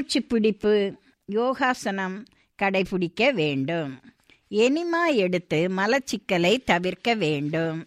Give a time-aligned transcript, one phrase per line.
[0.00, 2.24] மூச்சு பிடிப்பு யோகாசனம்
[2.62, 4.00] கடைபிடிக்க வேண்டும்.
[4.48, 7.86] எனிமா எடுத்து மலச்சிக்கலை தவிர்க்க வேண்டும்.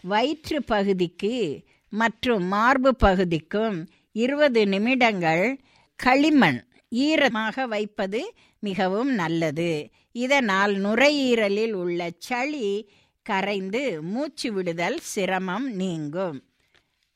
[0.00, 5.60] வயிற்று பகுதிக்கு மற்றும் மார்பு பகுதிக்கும் இருபது நிமிடங்கள்
[5.96, 9.88] களிமண் ஈரமாக வைப்பது மிகவும் நல்லது.
[10.12, 12.90] இதனால் நுரையீரலில் உள்ள சளி
[13.22, 16.42] கரைந்து மூச்சு விடுதல் சிரமம் நீங்கும்.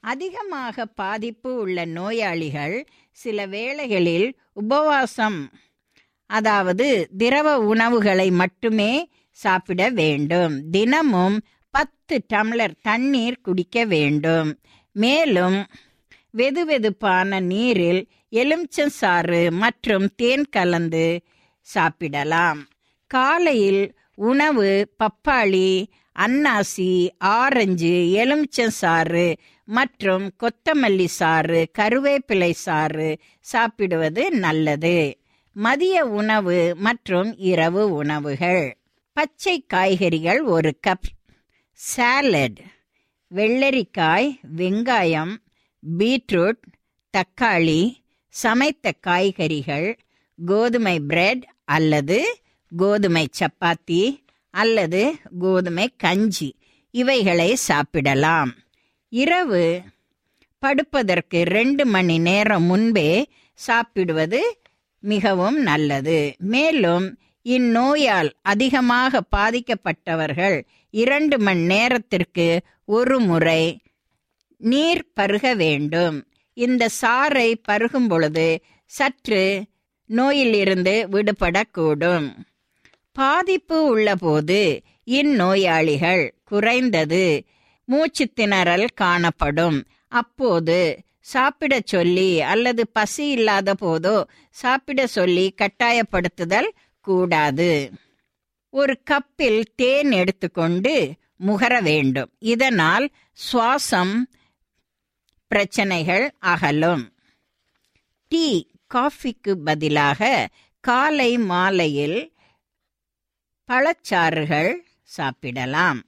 [0.04, 2.76] அதிகமாக பாதிப்பு உள்ள நோயாளிகள்
[3.18, 5.40] சில வேளைகளில் உபவாசம்
[6.30, 6.86] அதாவது
[7.16, 8.92] திரவ உணவுகளை மட்டுமே
[9.38, 10.54] சாப்பிட வேண்டும்.
[10.70, 11.36] தினமும்
[11.74, 14.50] பத்து டம்ளர் தண்ணீர் குடிக்க வேண்டும்.
[14.96, 15.58] மேலும்
[16.36, 18.02] வெதுவெதுப்பான நீரில்
[18.32, 21.06] எலுமிச்சம் சாறு மற்றும் தேன் கலந்து
[21.68, 22.60] சாப்பிடலாம்.
[23.10, 23.82] காலையில்
[24.28, 24.70] உணவு
[25.00, 25.68] பப்பாளி
[26.16, 29.36] அன்னாசி ஆரஞ்சு எலுமிச்சம் சாறு
[29.68, 33.08] மற்றும் கொத்தமல்லி சாறு கருவேப்பிலை சாறு
[33.40, 34.96] சாப்பிடுவது நல்லது.
[35.56, 38.64] மதிய உணவு மற்றும் இரவு உணவுகள்.
[39.12, 41.08] பச்சை காய்கறிகள் ஒரு கப்.
[41.80, 42.60] சாலட்.
[43.30, 45.34] வெள்ளரிக்காய் வெங்காயம்
[45.98, 46.62] பீட்ரூட்
[47.14, 47.80] தக்காளி
[48.34, 49.88] சமைத்த காய்கறிகள்
[50.38, 52.18] கோதுமை பிரெட் அல்லது
[52.72, 54.02] கோதுமை சப்பாத்தி
[54.60, 55.02] அல்லது
[55.38, 56.50] கோதுமை கஞ்சி
[56.94, 58.50] இவைகளை சாப்பிடலாம்.
[59.12, 59.64] இரவு
[60.58, 63.10] படுப்பதற்கு ரெண்டு மணி நேரம் முன்பே
[63.58, 64.40] சாப்பிடுவது
[65.00, 66.18] மிகவும் நல்லது.
[66.52, 67.06] மேலும்
[67.46, 70.56] இந்நோயால் அதிகமாக பாதிக்கப்பட்டவர்கள்
[70.94, 72.48] இரண்டு மணி நேரத்திற்கு
[72.96, 73.62] ஒரு முறை
[74.60, 76.16] நீர் பருக வேண்டும்.
[76.56, 78.48] இந்த சாறை பருகும் பொழுது
[78.86, 79.44] சற்று
[80.10, 82.28] நோயிலிருந்து விடுபடக்கூடும்.
[83.14, 87.44] பாதிப்பு உள்ளபோது இந்நோயாளிகள் குறைந்தது
[87.84, 89.86] மூச்சு திணறல் காணப்படும்.
[90.08, 97.90] அப்போது சாப்பிட சொல்லி அல்லது பசி இல்லாத போதோ சாப்பிட சொல்லி கட்டாயப்படுத்துதல் கூடாது.
[98.70, 101.12] ஒரு கப்பில் தேன் எடுத்துக்கொண்டு
[101.46, 102.30] முகர வேண்டும்.
[102.38, 103.10] இதனால்
[103.52, 104.14] சுவாசம்
[105.46, 107.04] பிரச்சனைகள் அகலும்.
[108.28, 108.46] டீ
[108.86, 110.48] காஃபிக்கு பதிலாக
[110.80, 112.33] காலை மாலையில்
[113.68, 116.00] பழச்சாறுகள் சாப்பிடலாம்.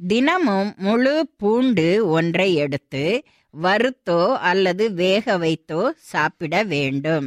[0.00, 3.24] தினமும் முழு பூண்டு ஒன்றை எடுத்து
[3.54, 7.26] வறுத்தோ அல்லது வேக வைத்தோ சாப்பிட வேண்டும்.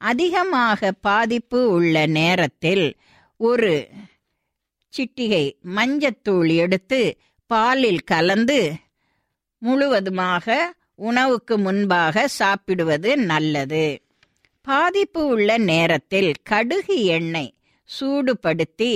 [0.00, 2.86] அதிகமாக பாதிப்பு உள்ள நேரத்தில்
[3.36, 3.88] ஒரு
[4.94, 5.44] சிட்டிகை
[5.76, 7.00] மஞ்சத்தூள் எடுத்து
[7.50, 8.72] பாலில் கலந்து
[9.58, 10.56] முழுவதுமாக
[10.94, 13.86] உணவுக்கு முன்பாக சாப்பிடுவது நல்லது.
[14.62, 17.52] பாதிப்பு உள்ள நேரத்தில் கடுகு எண்ணெய்
[17.96, 18.94] சூடுபடுத்தி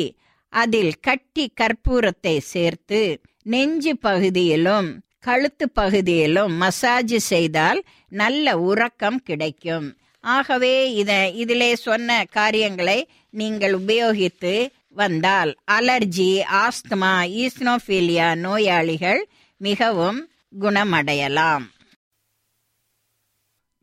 [0.53, 3.01] அதில் கட்டி கற்பூரத்தை சேர்த்து
[3.43, 4.89] நெஞ்சு பகுதியிலும்
[5.21, 9.97] கழுத்து பகுதியிலும் மசாஜ் செய்தால் நல்ல உறக்கம் கிடைக்கும்.
[10.25, 11.13] ஆகவே இத
[11.43, 12.99] இதிலே சொன்ன காரியங்களை
[13.31, 14.55] நீங்கள் உபயோகித்து
[15.01, 16.31] வந்தால் அலர்ஜி
[16.63, 17.13] ஆஸ்துமா
[17.43, 19.21] ஈஸ்னோஃபீலியா நோயாளிகள்
[19.61, 20.21] மிகவும்
[20.61, 21.67] குணமடையலாம்.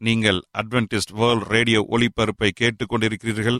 [0.01, 3.59] நீங்கள் அட்வென்டிஸ்ட் வேர்ல்ட் ரேடியோ ஒளிபரப்பை கேட்டுக்கொண்டிருக்கிறீர்கள்.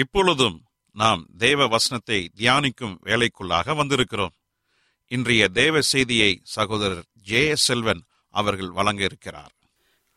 [0.00, 0.56] இப்பொழுதும்
[0.92, 4.34] நாம் தேவ வசனத்தை தியானிக்கும் வேலைக்குள்ளாக வந்திருக்கிறோம்.
[5.10, 8.02] இன்றைய தேவ செய்தியை சகோதரர் ஜே செல்வன்
[8.34, 9.52] அவர்கள் வழங்க இருக்கிறார்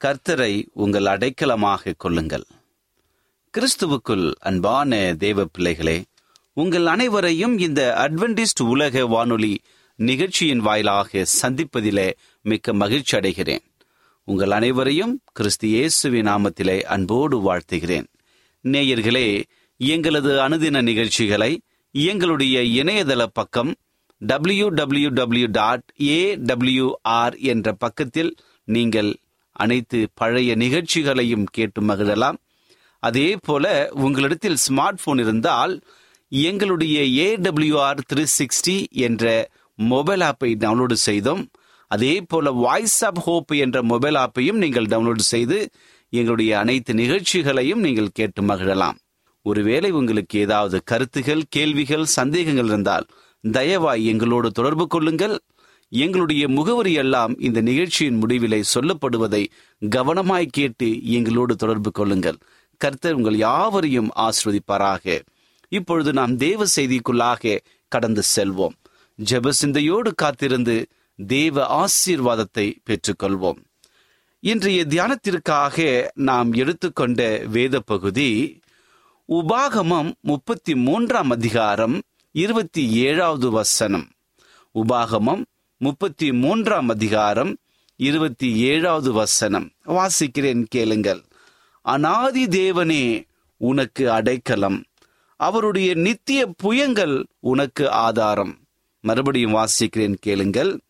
[0.02, 2.46] கர்த்தரை உங்கள் அடைக்கலமாக கொள்ளுங்கள்.
[3.54, 6.04] கிறிஸ்துவுக்குள் அன்பான தேவ பிள்ளைகளே
[6.54, 9.54] உங்கள் அனைவரையும் இந்த அட்வென்டிஸ்ட் உலக வானொலி
[10.00, 12.08] நிகழ்ச்சியின் வாயிலாக சந்திப்பதிலே
[12.42, 13.64] மிக்க மகிழ்ச்சி அடைகிறேன்.
[14.28, 18.10] உங்கள் அனைவரையும் கிறிஸ்து இயேசுவின் நாமத்திலே அன்போடு வாழ்த்துகிறேன்.
[18.64, 19.28] நேயர்களே
[19.80, 21.52] எங்களது அனுதின நிகழ்ச்சிகளை
[21.92, 23.72] எங்களுடைய இணையதள பக்கம்
[24.22, 28.32] W W W dot A WR என்ற பக்கத்தில்
[28.68, 29.12] நீங்கள்
[29.52, 32.38] அனைத்து பழைய நிகழ்ச்சிகளையும் கேட்டு மகிழலாம்.
[33.04, 33.66] அதே போல
[34.06, 35.74] உங்களிடத்தில் ஸ்மார்ட் போன் இருந்தால்
[36.32, 41.44] எங்களுடைய ஏடபிள்யூஆர் த்ரீ சிக்ஸ்டி என்ற மொபைல் ஆப்பை டவுன்லோடு செய்தோம்
[41.88, 45.70] அதே போல வாய்ஸ் ஆப் ஹோப் என்ற மொபைல் ஆப்பையும் நீங்கள் டவுன்லோடு செய்து
[46.10, 48.98] எங்களுடைய அனைத்து நிகழ்ச்சிகளையும் நீங்கள் கேட்டு மகிழலாம்.
[49.50, 53.08] ஒருவேளை உங்களுக்கு ஏதாவது கருத்துகள் கேள்விகள் சந்தேகங்கள் இருந்தால்
[53.44, 55.36] தயவாய் எங்களோடு தொடர்பு கொள்ளுங்கள்.
[55.92, 59.44] எங்களுடைய முகவரி எல்லாம் இந்த நிகழ்ச்சியின் முடிவிலே சொல்லப்படுவதை
[59.82, 62.38] கவனமாய் கேட்டு எங்களோடு தொடர்பு கொள்ளுங்கள்.
[62.78, 65.22] கர்த்தர் உங்கள் யாவரையும் ஆஸ்வதிப்பாராக
[65.72, 68.76] இப்பொழுது நாம் தேவ செய்திக்குள்ளாக கடந்து செல்வோம்.
[69.20, 70.76] ஜெப சிந்தையோடு காத்திருந்து
[71.20, 73.60] தேவ ஆசீர்வாதத்தை பெற்றுக்கொள்வோம்.
[74.44, 78.30] இன்றைய தியானத்திற்காக நாம் எடுத்துக்கொண்ட வேத பகுதி
[79.30, 84.08] உபாகமம் முப்பத்தி மூன்றாம் அதிகாரம் இருபத்தி ஏழாவது வசனம்.
[84.74, 85.44] உபாகமம்
[85.78, 87.58] முப்பத்தி மூன்றாம் அதிகாரம்
[87.96, 89.72] இருபத்தி ஏழாவது வசனம்.
[89.86, 91.24] வாசிக்கிறேன் கேளுங்கள்.
[91.82, 93.26] அனாதி தேவனே
[93.58, 94.84] உனக்கு அடைக்கலம்.
[95.36, 98.58] அவருடைய நித்திய புயங்கள் உனக்கு ஆதாரம்.
[99.00, 100.82] மறுபடியும் வாசிக்கிறேன் கேளுங்கள்.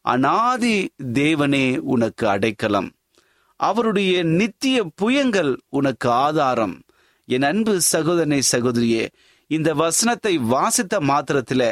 [0.00, 2.92] அனாதி தேவனே உனக்கு அடைக்கலம்.
[3.56, 6.82] அவருடைய நித்திய புயங்கள் உனக்கு ஆதாரம்.
[7.34, 9.04] என் அன்பு சகோதரனை சகோதரியே
[9.50, 11.62] இந்த வசனத்தை வாசித்த மாத்திரத்துல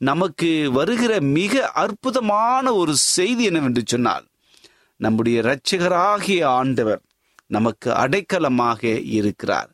[0.00, 4.26] நமக்கு வருகிற மிக அற்புதமான ஒரு செய்தி என்னவென்று சொன்னால்
[5.00, 7.02] நம்முடைய இரட்சகராகிய ஆண்டவர்
[7.46, 8.82] நமக்கு அடைக்கலமாக
[9.18, 9.70] இருக்கிறார்.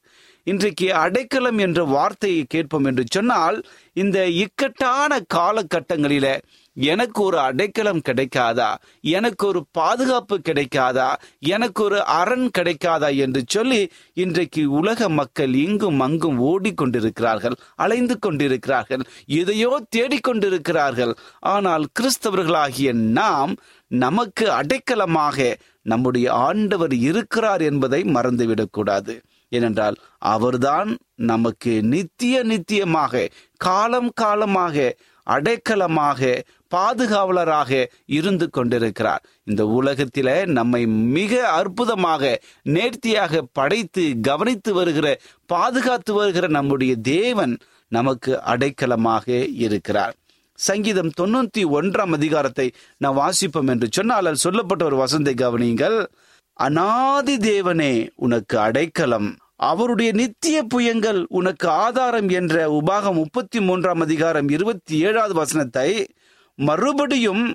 [0.46, 3.58] இன்றைக்கு அடைக்கலம் என்ற வார்த்தையை கேட்போம் என்று சொன்னால்
[4.02, 6.26] இந்த இக்கட்டான காலகட்டங்களில
[6.74, 8.74] எனக்கு ஒரு அடைக்கலம் கிடைக்காதா?
[9.00, 11.14] எனக்கு ஒரு பாதுகாப்பு கிடைக்காதா?
[11.38, 13.16] எனக்கு ஒரு அரண் கிடைக்காதா?
[13.16, 21.12] என்று சொல்லி இன்றைக்கு உலக மக்கள் இங்கும் அங்கும் ஓடிக்கொண்டிருக்கிறார்கள் அலைந்து கொண்டிருக்கிறார்கள் எதையோ தேடிக்கொண்டிருக்கிறார்கள்.
[21.40, 23.54] ஆனால் கிறிஸ்தவர்களாகிய நாம்
[23.86, 29.14] நமக்கு அடைக்கலமாக நம்முடைய ஆண்டவர் இருக்கிறார் என்பதை மறந்துவிடக்கூடாது.
[29.48, 34.96] ஏனென்றால் அவர்தான் நமக்கு நித்திய நித்தியமாக காலம் காலமாக
[35.30, 39.24] அடைக்கலமாக பாதுகாவலராக இருந்து கொண்டிருக்கிறார்.
[39.44, 49.26] இந்த உலகத்தில நம்மை மிக அற்புதமாக நேர்த்தியாக படைத்து கவனித்து வருகிற பாதுகாத்து வருகிற நம்முடைய தேவன் நமக்கு அடைக்கலமாக
[49.52, 50.14] இருக்கிறார்.
[50.54, 56.04] சங்கீதம் தொண்ணூத்தி ஒன்றாம் அதிகாரத்தை நான் வாசிப்போம் என்று சொன்னால் அதில் சொல்லப்பட்ட ஒரு வசந்தை கவனியுங்கள்.
[56.52, 64.98] அனாதி தேவனே உனக்கு அடைக்கலம் அவருடைய நித்திய புயங்கள் உனக்கு ஆதாரம் என்ற உபாகம் முப்பத்தி மூன்றாம் அதிகாரம் இருபத்தி
[64.98, 66.06] ஏழாவது வசனத்தை
[66.54, 67.54] மறுபடியும்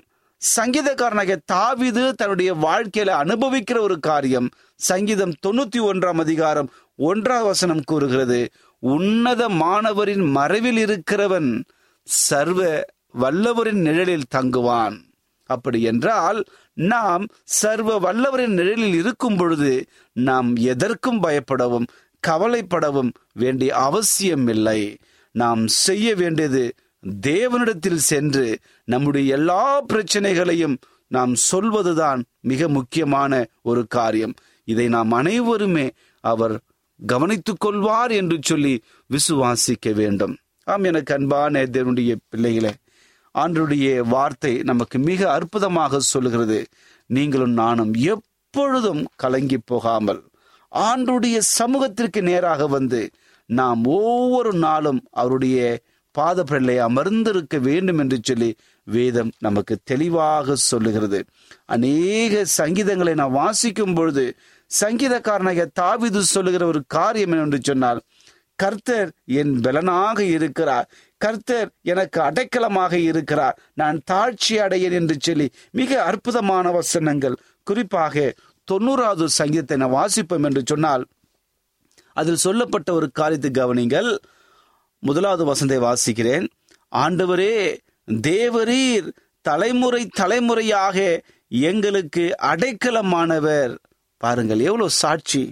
[0.56, 4.48] சங்கீதக்காரனாக தாவிது தன்னுடைய வாழ்க்கையில அனுபவிக்கிற ஒரு காரியம்.
[4.74, 8.48] சங்கீதம் தொண்ணூத்தி ஒன்றாம் அதிகாரம் ஒன்றாம் வசனம் கூறுகிறது
[8.78, 11.62] உன்னத மாணவரின் மறைவில் இருக்கிறவன்
[12.02, 12.84] சர்வ
[13.18, 15.07] வல்லவரின் நிழலில் தங்குவான்.
[15.48, 16.40] அப்படி என்றால்
[16.74, 17.24] நாம்
[17.60, 19.72] சர்வ வல்லவரின் நிழலில் இருக்கும் பொழுது
[20.12, 21.86] நாம் எதற்கும் பயப்படவும்
[22.22, 24.80] கவலைப்படவும் வேண்டிய அவசியம் இல்லை.
[25.34, 26.62] நாம் செய்ய வேண்டியது
[27.26, 28.46] தேவனிடத்தில் சென்று
[28.84, 30.76] நம்முடைய எல்லா பிரச்சனைகளையும்
[31.10, 34.34] நாம் சொல்வதுதான் மிக முக்கியமான ஒரு காரியம்.
[34.68, 35.86] இதை நாம் அனைவருமே
[36.24, 36.56] அவர்
[37.00, 38.74] கவனித்துக் கொள்வார் என்று சொல்லி
[39.10, 40.34] விசுவாசிக்க வேண்டும்.
[40.66, 42.72] ஆம் எனக்கு அன்பான தேவனுடைய பிள்ளைகளே
[43.40, 46.58] ஆண்டுடைய வார்த்தை நமக்கு மிக அற்புதமாக சொல்லுகிறது.
[47.10, 50.20] நீங்களும் நானும் எப்பொழுதும் கலங்கி போகாமல்
[50.72, 53.00] ஆண்டுடைய சமூகத்திற்கு நேராக வந்து
[53.50, 55.58] நாம் ஒவ்வொரு நாளும் அவருடைய
[56.14, 58.50] பாதப்பிள்ளை அமர்ந்திருக்க வேண்டும் என்று சொல்லி
[58.86, 61.20] வேதம் நமக்கு தெளிவாக சொல்லுகிறது.
[61.66, 64.24] அநேக சங்கீதங்களை நாம் வாசிக்கும் பொழுது
[64.70, 68.00] சங்கீதக்காரனாக தாவிது சொல்லுகிற ஒரு காரியம் என்று சொன்னால்
[68.62, 69.10] கர்த்தர்
[69.40, 70.86] என் பலனாக இருக்கிறார்.
[71.16, 73.56] கர்த்தர் எனக்கு அடைக்கலமாக இருக்கிறார்.
[73.74, 77.36] நான் தாழ்ச்சி அடையேன் என்று சொல்லி மிக அற்புதமான வசனங்கள்.
[77.62, 78.34] குறிப்பாக
[78.68, 81.04] தொண்ணூறாவது சங்கீதத்தை நான் வாசிப்போம் என்று சொன்னால்
[82.12, 84.10] அதில் சொல்லப்பட்ட ஒரு காரியத்தை கவனிங்கள்.
[85.02, 86.46] முதலாவது வசந்தை வாசிக்கிறேன்.
[86.92, 87.54] ஆண்டவரே
[88.08, 89.08] தேவரீர்
[89.44, 90.98] தலைமுறை தலைமுறையாக
[91.48, 93.74] எங்களுக்கு அடைக்கலமானவர்.
[94.20, 95.42] பாருங்கள் எவ்வளோ சாட்சி.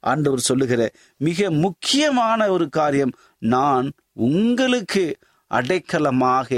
[0.00, 0.82] ஆண்டவர் சொல்லுகிற
[1.16, 5.04] மிக முக்கியமான ஒரு காரியம் நான் உங்களுக்கு
[5.50, 6.48] அடைக்கலமாக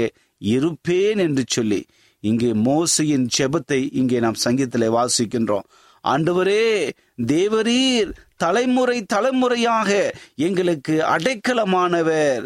[0.41, 1.81] இருப்பேன் என்று சொல்லி.
[2.23, 5.67] இங்கே மோசையின் செபத்தை இங்கே நாம் சங்கீதத்தில் வாசிக்கின்றோம்.
[6.03, 6.65] ஆண்டவரே
[7.27, 9.89] தேவரீர் தலைமுறை தலைமுறையாக
[10.35, 12.43] எங்களுக்கு அடைக்கலமானவர்.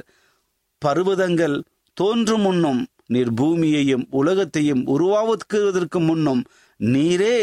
[0.85, 1.57] பர்வதங்கள்
[1.97, 6.41] தோன்றும் முன்னும் நீர் பூமியையும் உலகத்தையும் உருவாக்குவதற்கு முன்னும்
[6.79, 7.37] நீரே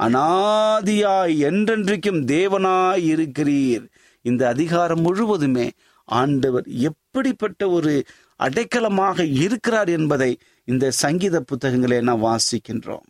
[0.00, 3.84] அனாதியாய் என்றென்றைக்கும் தேவனாய் இருக்கிறீர்
[4.24, 5.70] இந்த அதிகாரம் முழுவதுமே
[6.08, 7.92] ஆண்டவர் எப்படிப்பட்ட ஒரு
[8.36, 10.30] அடைக்கலமாக இருக்கிறார் என்பதை
[10.64, 13.06] இந்த சங்கீத புத்தகங்களை நாம் வாசிக்கின்றோம்.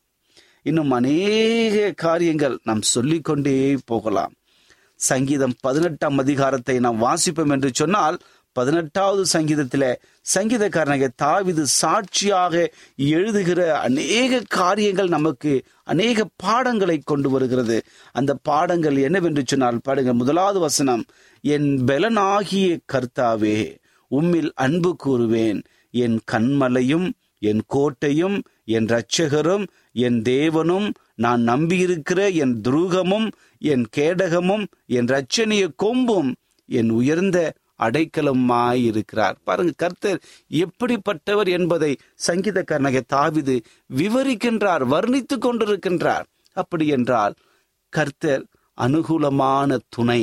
[0.62, 4.35] இன்னும் அநேக காரியங்கள் நாம் சொல்லிக்கொண்டே போகலாம்.
[5.00, 8.16] சங்கீதம் பதினெட்டாம் அதிகாரத்தை நாம் வாசிப்போம் என்று சொன்னால்
[8.56, 9.88] பதினெட்டாவது சங்கீதத்தில்
[10.34, 12.54] சங்கீதக்காரனாக தாவிது சாட்சியாக
[13.14, 15.52] எழுதுகிற அநேக காரியங்கள் நமக்கு
[15.84, 17.76] அநேக பாடங்களை கொண்டு வருகிறது.
[18.12, 21.04] அந்த பாடங்கள் என்னவென்று சொன்னால் பாடுங்க முதலாவது வசனம்
[21.44, 23.58] என் பலனாகிய கர்த்தாவே
[24.10, 25.60] உம்மில் அன்பு கூறுவேன்.
[25.94, 27.08] என் கண்மலையும்
[27.48, 28.36] என் கோட்டையும்
[28.75, 29.64] என் இரட்சகரும்
[30.06, 30.88] என் தேவனும்
[31.25, 33.28] நான் நம்பியிருக்கிற என் துருகமும்
[33.72, 34.64] என் கேடகமும்
[34.96, 36.30] என் இரட்சணிய கொம்பும்
[36.68, 37.38] என் உயர்ந்த
[37.78, 41.92] அடைக்கலமாய் இருக்கிறார் பாருங்க கர்த்தர் எப்படிப்பட்டவர் என்பதை
[42.27, 43.57] சங்கீதக்காரனாக தாவிது
[43.96, 46.27] விவரிக்கின்றார் வர்ணித்து கொண்டிருக்கின்றார்.
[46.57, 47.35] அப்படி என்றால்
[47.92, 48.44] கர்த்தர்
[48.79, 50.22] அனுகூலமான துணை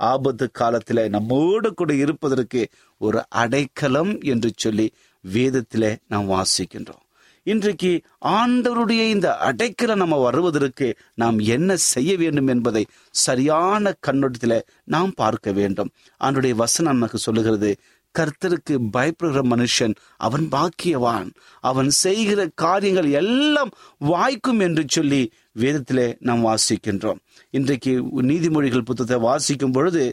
[0.00, 4.86] ஆபத்து காலத்தில் நம்மோடு கூட இருப்பதற்கு ஒரு அடைக்கலம் என்று சொல்லி
[5.24, 7.04] வேதத்திலே நாம் வாசிக்கின்றோம்.
[7.42, 7.90] இன்றைக்கு
[8.24, 15.90] ஆண்டவருடைய இந்த அடைக்கல நம்ம வருவதற்கு நாம் என்ன செய்ய வேண்டும் என்பதை சரியான கண்ணோட்டத்தில் நாம் பார்க்க வேண்டும்.
[16.24, 17.70] ஆண்டுடைய வசனம் நமக்கு சொல்லுகிறது
[18.18, 21.30] கர்த்தருக்கு பயப்படுகிற மனுஷன் அவன் பாக்கியவான்.
[21.60, 25.22] அவன் செய்கிற காரியங்கள் எல்லாம் வாய்க்கும் என்று சொல்லி
[25.58, 27.22] வேதத்திலே நாம் வாசிக்கின்றோம்.
[27.50, 30.04] இன்றைக்கு நீதிமொழிகள் புத்தகத்தை வாசிக்கும் பொழுது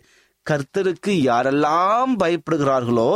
[0.46, 3.12] கர்த்தருக்கு யாரெல்லாம் பயப்படுகிறார்களோ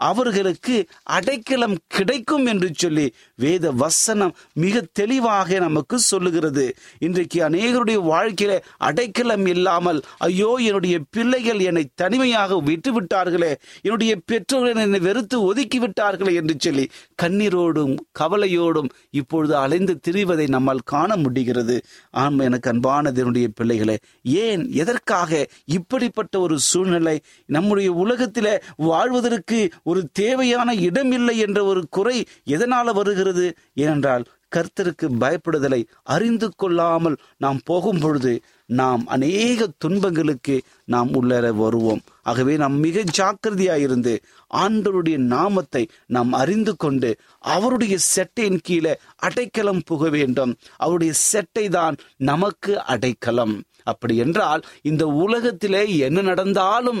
[0.00, 6.64] அவர்களுக்கு அடைக்கலம் கிடைக்கும் என்று சொல்லி வேத வசனம் மிக தெளிவாக நமக்கு சொல்லுகிறது.
[6.98, 15.00] இன்றைக்கு அநேகருடைய வாழ்க்கையில அடைக்கலம் இல்லாமல் ஐயோ என்னுடைய பிள்ளைகள் என்னை தனிமையாக விட்டு விட்டார்களே என்னுடைய பெற்றோர்கள் என்னை
[15.00, 16.84] வெறுத்து ஒதுக்கி விட்டார்களே என்று சொல்லி
[17.22, 21.76] கண்ணீரோடும் கவலையோடும் இப்பொழுது அலைந்து திரிவதை நம்மால் காண முடிகிறது.
[22.10, 23.96] ஆம் எனக்கு அன்பானது என்னுடைய பிள்ளைகளே
[24.44, 29.58] ஏன் எதற்காக இப்படிப்பட்ட ஒரு சூழ்நிலை நம்முடைய உலகத்தில் வாழ்வதற்கு
[29.90, 33.46] ஒரு தேவையான இடம் இல்லை என்ற ஒரு குறை எதனால வருகிறது?
[33.74, 34.26] ஏனென்றால்
[34.56, 35.78] கர்த்தருக்கு பயப்படுதலை
[36.14, 38.32] அறிந்து கொள்ளாமல் நாம் போகும் பொழுது
[38.70, 42.02] நாம் அநேக துன்பங்களுக்கு நாம் உள்ளர வருவோம்.
[42.22, 44.14] ஆகவே நாம் மிக ஜாக்கிரதையாயிருந்து
[44.54, 45.82] ஆண்டவருடைய நாமத்தை
[46.16, 47.10] நாம் அறிந்து கொண்டு
[47.54, 48.94] அவருடைய செட்டையின் கீழே
[49.26, 50.54] அடைக்கலம் புக வேண்டும்.
[50.76, 51.98] அவருடைய செட்டை தான்
[52.30, 53.56] நமக்கு அடைக்கலம்.
[53.90, 57.00] அப்படி என்றால் இந்த உலகத்திலே என்ன நடந்தாலும்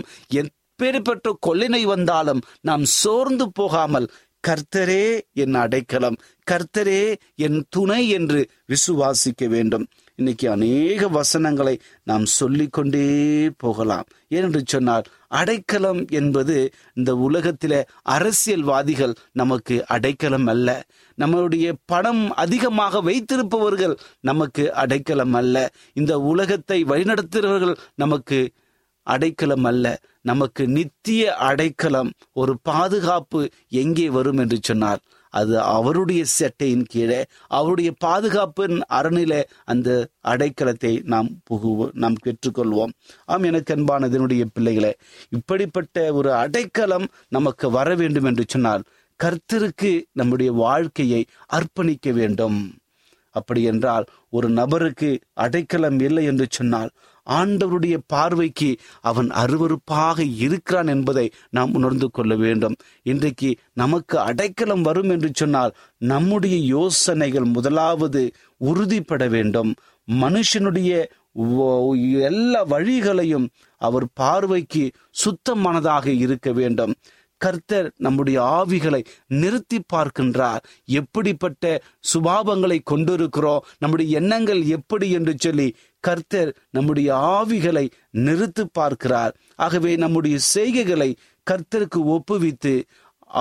[0.80, 4.10] எப்பேற்பட்ட கொள்ளினை வந்தாலும் நாம் சோர்ந்து போகாமல்
[4.48, 6.16] கர்த்தரே என் அடைக்கலம்
[6.50, 9.84] கர்த்தரே என் துணை என்று விசுவாசிக்க வேண்டும்.
[10.14, 13.04] இன்னைக்கு அநேக வசனங்களை நாம் சொல்லிக்கொண்டே
[13.56, 14.06] போகலாம்.
[14.30, 20.68] ஏனென்று சொன்னால் அடைக்கலம் என்பது இந்த உலகத்தில அரசியல்வாதிகள் நமக்கு அடைக்கலம் அல்ல.
[21.18, 25.70] நம்மளுடைய பணம் அதிகமாக வைத்திருப்பவர்கள் நமக்கு அடைக்கலம் அல்ல.
[25.92, 28.40] இந்த உலகத்தை வழிநடத்துகிறவர்கள் நமக்கு
[29.06, 29.86] அடைக்கலம் அல்ல.
[30.24, 33.40] நமக்கு நித்திய அடைக்கலம் ஒரு பாதுகாப்பு
[33.82, 35.00] எங்கே வரும் என்று சொன்னார்.
[35.34, 39.88] அது அவருடைய செட்டையின் கீழே அவருடைய பாதுகாப்பின் அரணில அந்த
[40.28, 42.94] அடைக்கலத்தை நாம் புகுவோம் நாம் பெற்றுக்கொள்வோம்.
[43.24, 44.92] ஆம் எனக்கு அன்பானதனுடைய பிள்ளைகளே
[45.30, 48.86] இப்படிப்பட்ட ஒரு அடைக்கலம் நமக்கு வர வேண்டும் என்று சொன்னால்
[49.20, 52.60] கர்த்தருக்கு நம்முடைய வாழ்க்கையை அர்ப்பணிக்க வேண்டும்.
[53.34, 55.08] அப்படி என்றால் ஒரு நபருக்கு
[55.44, 56.90] அடைக்கலம் இல்லை என்று சொன்னால்
[57.28, 62.76] ஆண்டவருடைய பார்வைக்கு அவன் அருவறுப்பாக இருக்கிறான் என்பதை நாம் உணர்ந்து கொள்ள வேண்டும்.
[63.02, 68.30] இன்றைக்கு நமக்கு அடைக்கலம் வரும் என்று சொன்னால் நம்முடைய யோசனைகள் முதலாவது
[68.64, 69.74] உறுதிப்பட வேண்டும்.
[70.20, 71.04] மனுஷனுடைய
[72.20, 74.90] எல்லா வழிகளையும் அவர் பார்வைக்கு
[75.24, 76.94] சுத்தமானதாக இருக்க வேண்டும்.
[77.36, 80.58] கர்த்தர் நம்முடைய ஆவிகளை நிறுத்தி பார்க்கின்றார்.
[80.84, 83.64] எப்படிப்பட்ட சுபாவங்களை கொண்டிருக்கிறோம்?
[83.78, 89.34] நம்முடைய எண்ணங்கள் எப்படி என்று சொல்லி கர்த்தர் நம்முடைய ஆவிகளை நிறுத்து பார்க்கிறார்.
[89.56, 91.10] ஆகவே நம்முடைய செய்கைகளை
[91.46, 92.82] கர்த்தருக்கு ஒப்புவித்து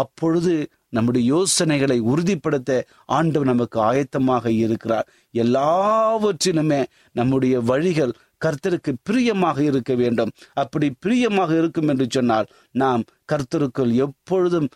[0.02, 0.54] அப்பொழுது
[0.90, 2.72] நம்முடைய யோசனைகளை உறுதிப்படுத்த
[3.06, 5.08] ஆண்டவர் நமக்கு ஆயத்தமாக இருக்கிறார்.
[5.32, 8.14] எல்லாவற்றிலுமே நம்முடைய வழிகள்
[8.46, 10.32] கர்த்தருக்கு பிரியமாக இருக்க வேண்டும்.
[10.54, 14.70] அப்படி பிரியமாக இருக்கும் என்று சொன்னால் நாம் கர்த்தருக்குள் எப்பொழுதும்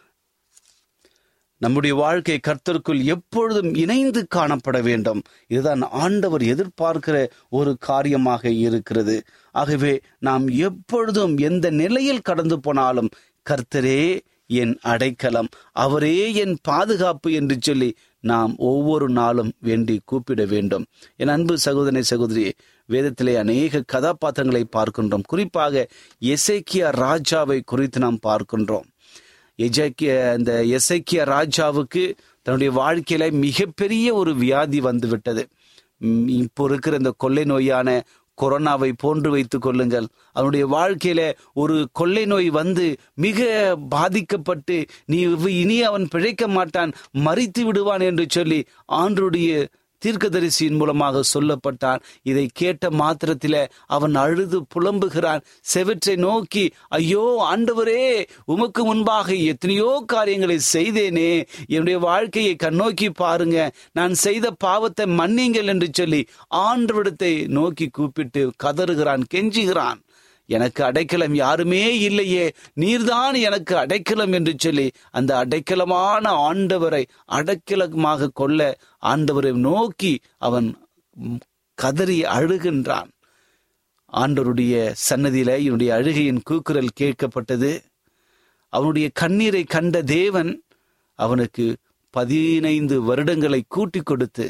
[1.64, 5.22] நம்முடைய வாழ்க்கை கர்த்தருக்குள் எப்பொழுதும் இணைந்து காணப்பட வேண்டும்.
[5.48, 7.18] இதுதான் ஆண்டவர் எதிர்பார்க்கிற
[7.50, 9.16] ஒரு காரியமாக இருக்கிறது.
[9.56, 13.10] ஆகவே நாம் எப்பொழுதும் எந்த நிலையில் கடந்து போனாலும்
[13.46, 14.04] கர்த்தரே
[14.54, 15.50] என் அடைக்கலம்
[15.84, 17.90] அவரே என் பாதுகாப்பு என்று சொல்லி
[18.24, 20.86] நாம் ஒவ்வொரு நாளும் வேண்டி கூப்பிட வேண்டும்.
[21.16, 22.44] என் அன்பு சகோதரி சகோதரி
[22.90, 25.28] வேதத்திலே அநேக கதாபாத்திரங்களை பார்க்கின்றோம்.
[25.28, 25.86] குறிப்பாக
[26.34, 28.88] எசேக்கியா ராஜாவை குறித்து நாம் பார்க்கின்றோம்.
[29.60, 32.04] எஜக்கிய அந்த எசைக்கிய ராஜாவுக்கு
[32.42, 35.48] தன்னுடைய வாழ்க்கையில மிகப்பெரிய ஒரு வியாதி வந்து விட்டது
[36.28, 38.02] இப்போ இருக்கிற இந்த கொள்ளை நோயான
[38.42, 40.08] கொரோனாவை போன்று வைத்துக் கொள்ளுங்கள்.
[40.32, 43.40] அவனுடைய வாழ்க்கையில ஒரு கொள்ளை நோய் வந்து மிக
[43.90, 49.68] பாதிக்கப்பட்டு நீ இனி அவன் பிழைக்க மாட்டான் மறித்து விடுவான் என்று சொல்லி ஆண்டுடைய
[50.04, 52.02] தீர்க்கதரிசியின் மூலமாக சொல்லப்பட்டான்.
[52.24, 53.56] இதை கேட்ட மாத்திரத்தில
[53.88, 55.44] அவன் அழுது புலம்புகிறான்.
[55.74, 58.06] செவற்றை நோக்கி ஐயோ ஆண்டவரே
[58.46, 61.32] உமக்கு முன்பாக எத்தனையோ காரியங்களை செய்தேனே.
[61.68, 63.58] என்னுடைய வாழ்க்கையை கண்ணோக்கி பாருங்க.
[63.92, 66.22] நான் செய்த பாவத்தை மன்னிங்கள் என்று சொல்லி
[66.68, 70.02] ஆண்டவிடத்தை நோக்கி கூப்பிட்டு கதறுகிறான் கெஞ்சுகிறான்.
[70.54, 72.46] எனக்கு அடைக்கலம் யாருமே இல்லையே.
[72.82, 78.60] நீர்தான் எனக்கு அடைக்கலம் என்று சொல்லி அந்த அடைக்கலமான ஆண்டவரை அடைக்கலமாக கொள்ள
[79.04, 80.70] ஆண்டவரை நோக்கி அவன்
[81.78, 83.12] கதறி அழுகின்றான்.
[84.14, 84.74] ஆண்டவருடைய
[85.10, 87.72] சன்னதியில என்னுடைய அழுகையின் கூக்குரல் கேட்கப்பட்டது.
[88.74, 90.52] அவனுடைய கண்ணீரை கண்ட தேவன்
[91.20, 91.66] அவனுக்கு
[92.14, 94.46] பதினைந்து வருடங்களை கூட்டி கொடுத்து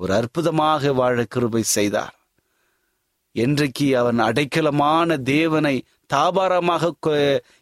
[0.00, 2.14] ஒரு அற்புதமாக வாழ கிருபை செய்தார்.
[3.40, 5.74] என்றைக்கு அவன் அடைக்கலமான தேவனை
[6.14, 6.86] தாபாரமாக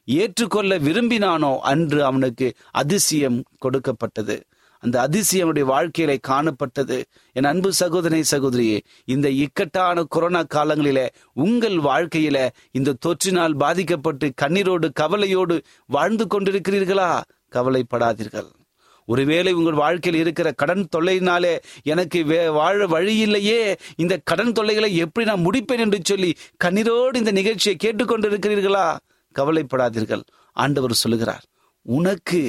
[0.04, 4.36] ஏற்றுக்கொள்ள விரும்பினானோ அன்று அவனுக்கு அதிசயம் கொடுக்கப்பட்டது.
[4.82, 6.98] அந்த அதிசயம் வாழ்க்கையில காணப்பட்டது.
[7.32, 11.00] என் அன்பு சகோதரி சகோதரியே இந்த இக்கட்டான கொரோனா காலங்களில
[11.44, 17.10] உங்கள் வாழ்க்கையில இந்த தொற்றினால் பாதிக்கப்பட்டு கண்ணீரோடு கவலையோடு வாழ்ந்து கொண்டிருக்கிறீர்களா?
[17.52, 18.50] கவலைப்படாதீர்கள்.
[19.08, 22.18] ஒருவேளை உங்கள் வாழ்க்கையில் இருக்கிற கடன் தொல்லையினாலே எனக்கு
[22.52, 23.60] வாழ வழி இல்லையே
[23.96, 26.30] இந்த கடன் தொல்லைகளை எப்படி நான் முடிப்பேன் என்று சொல்லி
[26.64, 28.86] கண்ணீரோடு இந்த நிகழ்ச்சியை கேட்டுக்கொண்டிருக்கிறீர்களா?
[29.34, 30.24] கவலைப்படாதீர்கள்.
[30.56, 31.44] ஆண்டவர் சொல்லுகிறார்
[31.82, 32.40] உனக்கு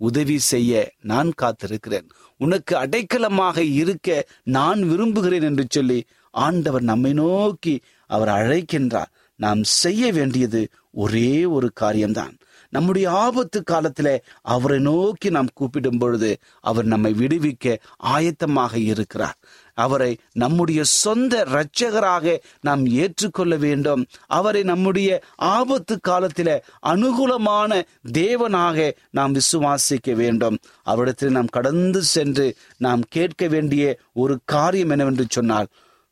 [0.00, 2.08] உதவி செய்ய நான் காத்திருக்கிறேன்.
[2.36, 4.08] உனக்கு அடைக்கலமாக இருக்க
[4.56, 5.98] நான் விரும்புகிறேன் என்று சொல்லி
[6.30, 7.74] ஆண்டவர் நம்மை நோக்கி
[8.10, 9.12] அவர் அழைக்கின்றார்.
[9.38, 12.36] நாம் செய்ய வேண்டியது ஒரே ஒரு காரியம்தான்.
[12.68, 19.36] நம்முடைய ஆபத்து காலத்துல அவரை நோக்கி நாம் கூப்பிடும் பொழுது அவர் நம்மை விடுவிக்க ஆயத்தமாக இருக்கிறார்.
[19.74, 24.06] அவரை நம்முடைய சொந்த இரட்சகராக நாம் ஏற்றுக்கொள்ள வேண்டும்.
[24.26, 30.58] அவரை நம்முடைய ஆபத்து காலத்தில அனுகூலமான தேவனாக நாம் விசுவாசிக்க வேண்டும்.
[30.82, 35.66] அவரிடத்தில் நாம் கடந்து சென்று நாம் கேட்க வேண்டிய ஒரு காரியம் என்னவென்று சொன்னால்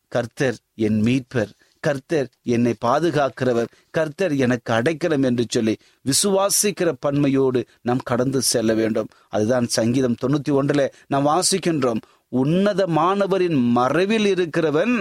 [0.08, 1.50] கர்த்தர் என் மீட்பர்.
[1.86, 9.08] கர்த்தர் என்னை பாதுகாக்கிறவர் கர்த்தர் எனக்கு அடைக்கலம் என்று சொல்லி விசுவாசிக்கிற பன்மையோடு நாம் கடந்து செல்ல வேண்டும்.
[9.28, 12.00] அதுதான் சங்கீதம் தொண்ணூத்தி ஒன்றுல நாம் வாசிக்கின்றோம்.
[12.32, 14.94] உன்னதமானவரின் மறைவில் இருக்கிறவன்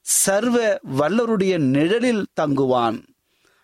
[0.00, 0.56] சர்வ
[0.98, 2.98] வல்லருடைய நிழலில் தங்குவான்.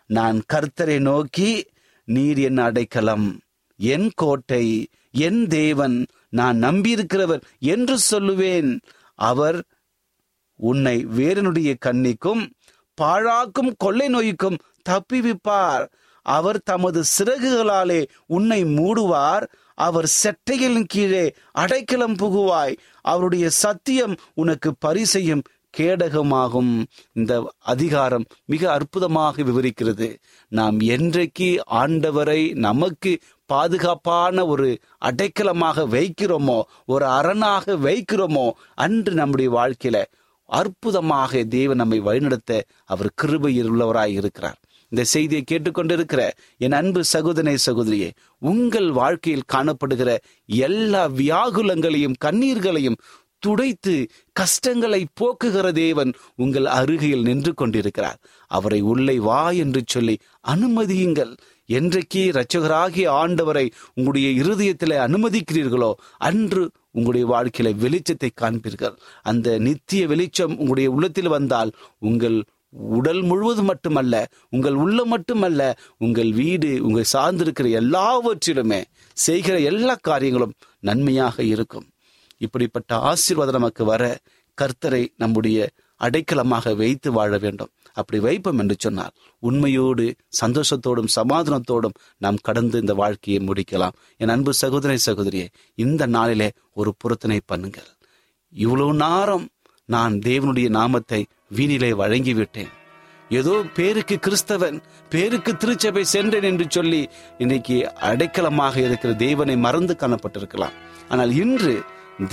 [0.06, 1.50] நான் கர்த்தரை நோக்கி
[2.04, 3.28] நீர் என் அடைக்கலம்
[3.80, 4.64] என் கோட்டை
[5.26, 5.96] என் தேவன்
[6.30, 8.70] நான் நம்பியிருக்கிறவர் என்று சொல்லுவேன்.
[9.30, 9.58] அவர்
[10.68, 12.42] உன்னை வேறனுடைய கண்ணிக்கும்
[12.98, 15.84] பாழாக்கும் கொள்ளை நோய்க்கும் தப்பிவிப்பார்.
[16.26, 19.44] அவர் தமது சிறகுகளாலே உன்னை மூடுவார்.
[19.78, 22.74] அவர் செட்டைகளின் கீழே அடைக்கலம் புகுவாய்.
[23.04, 25.44] அவருடைய சத்தியம் உனக்கு பரிசையும்
[25.74, 26.72] கேடகமாகும்.
[27.12, 27.32] இந்த
[27.64, 30.08] அதிகாரம் மிக அற்புதமாக விவரிக்கிறது.
[30.52, 31.50] நாம் என்றைக்கு
[31.82, 33.12] ஆண்டவரை நமக்கு
[33.50, 34.68] பாதுகாப்பான ஒரு
[35.00, 38.46] அடைக்கலமாக வைக்கிறோமோ ஒரு அரணாக வைக்கிறோமோ
[38.84, 39.98] அன்று நம்முடைய வாழ்க்கையில
[40.44, 44.58] அற்புதமாக தேவன் நம்மை வழிநடத்த அவர் கிருபையில் உள்ளவராய் இருக்கிறார்.
[44.88, 53.00] இந்த செய்தியை கேட்டுக்கொண்டிருக்கிற என் அன்பு சகோதரனை சகோதரியே உங்கள் வாழ்க்கையில் காணப்படுகிற எல்லா வியாகுலங்களையும் கண்ணீர்களையும்
[53.38, 53.94] துடைத்து
[54.32, 58.18] கஷ்டங்களை போக்குகிற தேவன் உங்கள் அருகில் நின்று கொண்டிருக்கிறார்.
[58.46, 61.32] அவரை உள்ளே வா என்று சொல்லி அனுமதியுங்கள்.
[61.68, 68.96] என்றைக்கு இரட்சகராகிய ஆண்டவரை உங்களுடைய இருதயத்தில் அனுமதிக்கிறீர்களோ அன்று உங்களுடைய வாழ்க்கையில வெளிச்சத்தை காண்பீர்கள்.
[69.22, 72.38] அந்த நித்திய வெளிச்சம் உங்களுடைய உள்ளத்தில் வந்தால் உங்கள்
[72.96, 74.14] உடல் முழுவதும் மட்டுமல்ல
[74.50, 75.62] உங்கள் உள்ளம் மட்டுமல்ல
[75.98, 78.80] உங்கள் வீடு உங்கள் சார்ந்திருக்கிற எல்லாவற்றிலுமே
[79.16, 81.86] செய்கிற எல்லா காரியங்களும் நன்மையாக இருக்கும்.
[82.38, 84.04] இப்படிப்பட்ட ஆசீர்வாதம் நமக்கு வர
[84.58, 85.68] கர்த்தரை நம்முடைய
[86.00, 87.72] அடைக்கலமாக வைத்து வாழ வேண்டும்.
[87.98, 90.04] அப்படி வைப்போம் என்று சொன்னால் உண்மையோடு
[90.40, 93.96] சந்தோஷத்தோடும் சமாதானத்தோடும் நாம் கடந்து இந்த வாழ்க்கையை முடிக்கலாம்.
[94.20, 95.46] என் அன்பு சகோதரி சகோதரியே
[95.84, 96.48] இந்த நாளிலே
[96.80, 97.90] ஒரு புறத்தினை பண்ணுங்கள்.
[98.52, 99.46] இவ்வளவு நேரம்
[99.88, 101.20] நான் தேவனுடைய நாமத்தை
[101.56, 102.72] வீணிலே வழங்கிவிட்டேன்.
[103.30, 104.78] ஏதோ பேருக்கு கிறிஸ்தவன்
[105.12, 107.00] பேருக்கு திருச்சபை சென்றேன் என்று சொல்லி
[107.38, 107.76] இன்னைக்கு
[108.10, 110.76] அடைக்கலமாக இருக்கிற தேவனை மறந்து காணப்பட்டிருக்கலாம்.
[111.08, 111.74] ஆனால் இன்று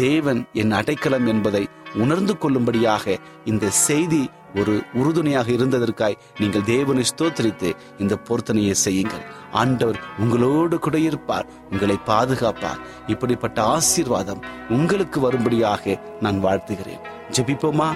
[0.03, 1.63] தேவன் என் அடைக்கலம் என்பதை
[2.03, 3.15] உணர்ந்து கொள்ளும்படியாக
[3.51, 4.21] இந்த செய்தி
[4.55, 9.23] ஒரு உறுதுணையாக இருந்ததற்காய் நீங்கள் தேவனை ஸ்தோத்தரித்து இந்த பொருத்தனையை செய்யுங்கள்.
[9.51, 12.79] ஆண்டவர் உங்களோடு கூட இருப்பார் உங்களை பாதுகாப்பார்.
[13.07, 17.03] இப்படிப்பட்ட ஆசீர்வாதம் உங்களுக்கு வரும்படியாக நான் வாழ்த்துகிறேன்.
[17.31, 17.89] ஜெபிப்போமா?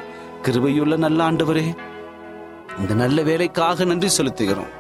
[0.44, 1.78] கிருபையுள்ள நல்ல ஆண்டவரே
[2.80, 4.72] இந்த நல்ல வேலைக்காக நன்றி செலுத்துகிறோம்.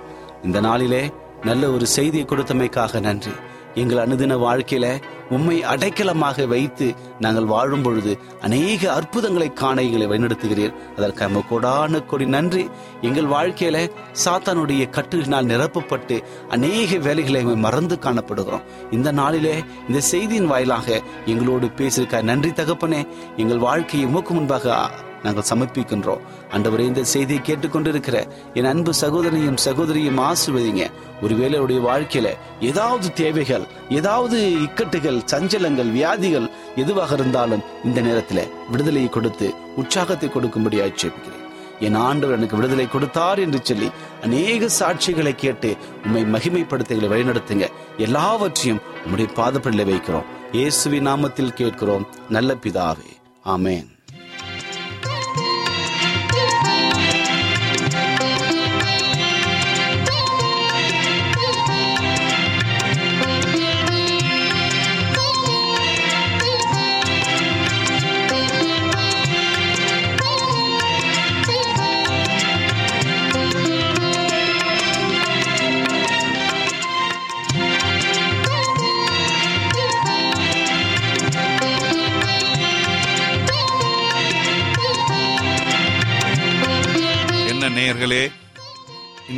[0.44, 3.32] இந்த நாளிலே நல்ல ஒரு செய்தியை கொடுத்தமைக்காக நன்றி.
[3.76, 10.74] எங்கள் அனுதின வாழ்க்கையில உண்மை அடைக்கலமாக வைத்து நாங்கள் வாழும் பொழுது அநேக அற்புதங்களை காண எங்களை வழிநடத்துகிறீர்.
[10.98, 12.70] அதற்கு நம்ம கொடான கொடி நன்றி.
[13.02, 13.92] எங்கள் வாழ்க்கையில
[14.26, 18.64] சாத்தானுடைய கட்டுகளினால் நிரப்பப்பட்டு அநேக வேலைகளை மறந்து காணப்படுகிறோம்.
[18.92, 23.08] இந்த நாளிலே இந்த செய்தியின் வாயிலாக எங்களோடு பேசியிருக்க நன்றி தகப்பனே.
[23.38, 24.90] எங்கள் வாழ்க்கையை மூக்கு முன்பாக
[25.24, 26.24] நாங்கள் சமர்ப்பிக்கின்றோம்.
[26.52, 28.18] அண்டவரே இந்த செய்தியை கேட்டுக்கொண்டிருக்கிற
[28.54, 30.86] என் அன்பு சகோதரனையும் சகோதரியும் ஆசிர்வதிங்க.
[31.22, 32.30] ஒருவேளை அவருடைய வாழ்க்கையில
[32.62, 41.42] ஏதாவது தேவைகள் ஏதாவது இக்கட்டுகள் சஞ்சலங்கள் வியாதிகள் எதுவாக இருந்தாலும் இந்த நேரத்தில் விடுதலையை கொடுத்து உற்சாகத்தை கொடுக்கும்படி ஆட்சேபிக்கிறேன்
[41.80, 43.92] என் ஆண்டவர் எனக்கு விடுதலை கொடுத்தார் என்று சொல்லி
[44.24, 47.68] அநேக சாட்சிகளை கேட்டு உண்மை மகிமைப்படுத்துகளை வழிநடத்துங்க.
[47.98, 50.30] எல்லாவற்றையும் உம்முடைய பாதப்படியில் வைக்கிறோம்.
[50.52, 52.08] இயேசுவி நாமத்தில் கேட்கிறோம்.
[52.30, 53.12] நல்ல பிதாவே.
[53.46, 53.93] ஆமேன்.